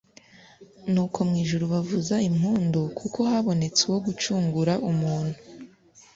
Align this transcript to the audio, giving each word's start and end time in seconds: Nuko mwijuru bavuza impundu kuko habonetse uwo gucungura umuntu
Nuko 0.91 1.19
mwijuru 1.29 1.63
bavuza 1.73 2.15
impundu 2.29 2.81
kuko 2.99 3.19
habonetse 3.31 3.81
uwo 3.89 3.99
gucungura 4.05 4.73
umuntu 4.91 5.37